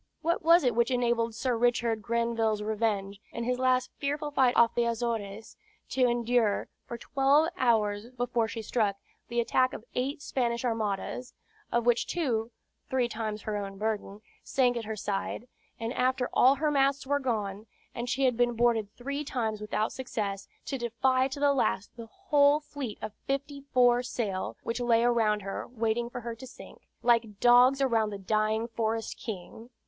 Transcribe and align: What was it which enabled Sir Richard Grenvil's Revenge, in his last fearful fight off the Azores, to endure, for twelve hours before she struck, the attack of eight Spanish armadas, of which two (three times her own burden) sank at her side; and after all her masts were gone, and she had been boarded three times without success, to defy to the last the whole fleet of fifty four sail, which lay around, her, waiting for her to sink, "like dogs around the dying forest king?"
What 0.23 0.41
was 0.41 0.63
it 0.63 0.73
which 0.73 0.89
enabled 0.89 1.35
Sir 1.35 1.55
Richard 1.55 2.01
Grenvil's 2.01 2.63
Revenge, 2.63 3.21
in 3.31 3.43
his 3.43 3.59
last 3.59 3.91
fearful 3.99 4.31
fight 4.31 4.55
off 4.57 4.73
the 4.73 4.85
Azores, 4.85 5.57
to 5.89 6.07
endure, 6.07 6.69
for 6.87 6.97
twelve 6.97 7.49
hours 7.55 8.09
before 8.09 8.47
she 8.47 8.63
struck, 8.63 8.95
the 9.27 9.39
attack 9.39 9.73
of 9.73 9.85
eight 9.93 10.23
Spanish 10.23 10.65
armadas, 10.65 11.35
of 11.71 11.85
which 11.85 12.07
two 12.07 12.49
(three 12.89 13.07
times 13.07 13.43
her 13.43 13.55
own 13.55 13.77
burden) 13.77 14.21
sank 14.41 14.75
at 14.75 14.85
her 14.85 14.95
side; 14.95 15.47
and 15.79 15.93
after 15.93 16.27
all 16.33 16.55
her 16.55 16.71
masts 16.71 17.05
were 17.05 17.19
gone, 17.19 17.67
and 17.93 18.09
she 18.09 18.25
had 18.25 18.35
been 18.35 18.53
boarded 18.55 18.91
three 18.95 19.23
times 19.23 19.61
without 19.61 19.91
success, 19.91 20.47
to 20.65 20.79
defy 20.79 21.27
to 21.27 21.39
the 21.39 21.53
last 21.53 21.95
the 21.95 22.07
whole 22.07 22.59
fleet 22.59 22.97
of 23.03 23.13
fifty 23.27 23.61
four 23.71 24.01
sail, 24.01 24.57
which 24.63 24.81
lay 24.81 25.03
around, 25.03 25.41
her, 25.43 25.67
waiting 25.67 26.09
for 26.09 26.21
her 26.21 26.33
to 26.33 26.47
sink, 26.47 26.87
"like 27.03 27.39
dogs 27.39 27.81
around 27.83 28.09
the 28.09 28.17
dying 28.17 28.67
forest 28.67 29.15
king?" 29.19 29.69